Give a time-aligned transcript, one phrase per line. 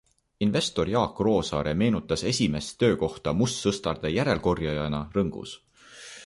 [0.43, 5.55] Investor Jaak Roosaare meenutas esimest töökohta mustsõstarde järelkorjajana Rõngus.